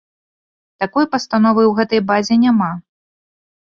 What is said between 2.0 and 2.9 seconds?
базе няма.